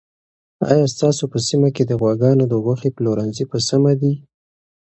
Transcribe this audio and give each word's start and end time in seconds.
آیا 0.71 0.85
ستاسو 0.95 1.23
په 1.31 1.37
سیمه 1.47 1.69
کې 1.75 1.83
د 1.85 1.91
غواګانو 2.01 2.43
د 2.47 2.53
غوښې 2.63 2.89
پلورنځي 2.95 3.45
په 3.51 3.57
سمه 3.67 3.93
دي؟ 4.01 4.13